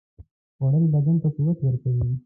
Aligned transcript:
خوړل 0.55 0.85
بدن 0.93 1.15
ته 1.21 1.27
قوت 1.35 1.57
ورکوي 1.61 2.13